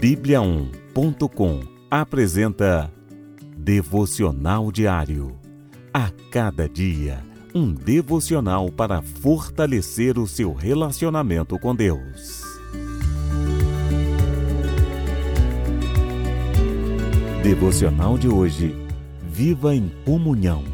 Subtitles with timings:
[0.00, 2.90] Bíblia1.com apresenta
[3.58, 5.38] Devocional Diário.
[5.92, 7.22] A cada dia,
[7.54, 12.42] um devocional para fortalecer o seu relacionamento com Deus.
[17.42, 18.74] Devocional de hoje.
[19.28, 20.64] Viva em comunhão.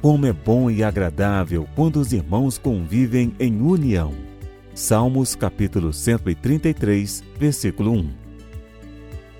[0.00, 4.29] Como é bom e agradável quando os irmãos convivem em união.
[4.74, 8.10] Salmos capítulo 133, versículo 1.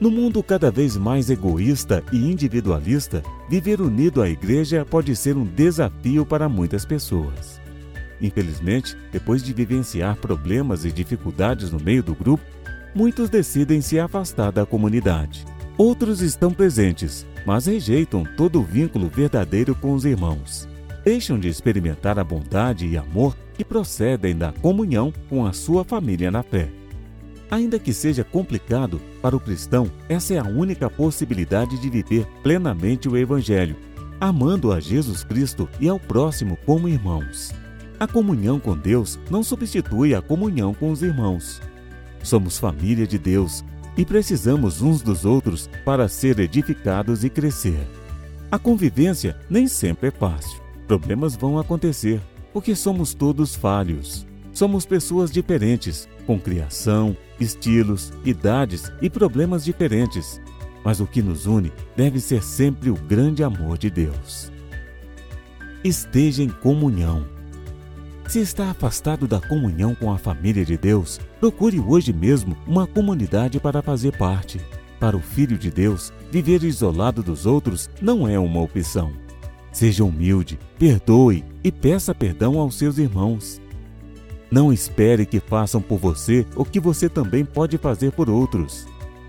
[0.01, 5.45] No mundo cada vez mais egoísta e individualista, viver unido à igreja pode ser um
[5.45, 7.61] desafio para muitas pessoas.
[8.21, 12.45] Infelizmente, depois de vivenciar problemas e dificuldades no meio do grupo,
[12.95, 15.47] muitos decidem se afastar da comunidade.
[15.79, 20.69] Outros estão presentes, mas rejeitam todo o vínculo verdadeiro com os irmãos.
[21.05, 26.31] Deixam de experimentar a bondade e amor que procedem da comunhão com a sua família
[26.31, 26.71] na fé.
[27.51, 33.07] Ainda que seja complicado, para o cristão, essa é a única possibilidade de viver plenamente
[33.07, 33.77] o Evangelho,
[34.19, 37.53] amando a Jesus Cristo e ao próximo como irmãos.
[37.99, 41.61] A comunhão com Deus não substitui a comunhão com os irmãos.
[42.23, 43.63] Somos família de Deus
[43.95, 47.87] e precisamos uns dos outros para ser edificados e crescer.
[48.51, 50.59] A convivência nem sempre é fácil.
[50.87, 54.27] Problemas vão acontecer, porque somos todos falhos.
[54.53, 60.41] Somos pessoas diferentes, com criação, estilos, idades e problemas diferentes.
[60.85, 64.51] Mas o que nos une deve ser sempre o grande amor de Deus.
[65.85, 67.27] Esteja em comunhão
[68.31, 73.59] se está afastado da comunhão com a família de Deus, procure hoje mesmo uma comunidade
[73.59, 74.61] para fazer parte.
[75.01, 79.13] Para o Filho de Deus, viver isolado dos outros não é uma opção.
[79.73, 83.61] Seja humilde, perdoe e peça perdão aos seus irmãos.
[84.51, 88.87] Não espere que façam por você o que você também pode fazer por outros.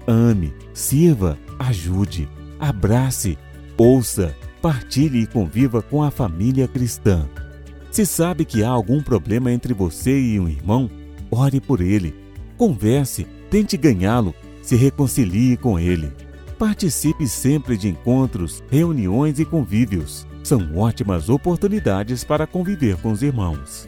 [0.07, 2.27] Ame, sirva, ajude,
[2.59, 3.37] abrace,
[3.77, 7.29] ouça, partilhe e conviva com a família cristã.
[7.91, 10.89] Se sabe que há algum problema entre você e um irmão,
[11.29, 12.15] ore por ele.
[12.57, 16.11] Converse, tente ganhá-lo, se reconcilie com ele.
[16.57, 20.25] Participe sempre de encontros, reuniões e convívios.
[20.43, 23.87] São ótimas oportunidades para conviver com os irmãos.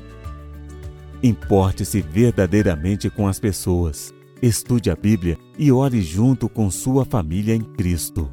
[1.22, 4.14] Importe-se verdadeiramente com as pessoas.
[4.42, 8.30] Estude a Bíblia e ore junto com sua família em Cristo.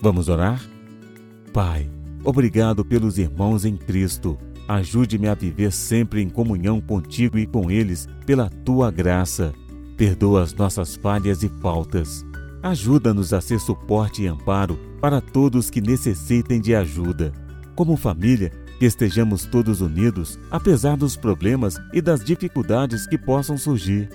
[0.00, 0.62] Vamos orar?
[1.52, 1.90] Pai,
[2.26, 4.36] Obrigado pelos irmãos em Cristo.
[4.66, 9.54] Ajude-me a viver sempre em comunhão contigo e com eles pela tua graça.
[9.96, 12.26] Perdoa as nossas falhas e faltas.
[12.66, 17.32] Ajuda-nos a ser suporte e amparo para todos que necessitem de ajuda.
[17.76, 18.50] Como família,
[18.80, 24.08] que estejamos todos unidos, apesar dos problemas e das dificuldades que possam surgir.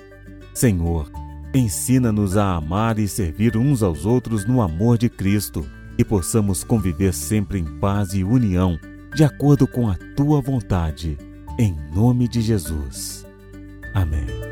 [0.52, 1.10] Senhor,
[1.54, 7.14] ensina-nos a amar e servir uns aos outros no amor de Cristo e possamos conviver
[7.14, 8.78] sempre em paz e união,
[9.14, 11.16] de acordo com a tua vontade.
[11.58, 13.24] Em nome de Jesus.
[13.94, 14.51] Amém.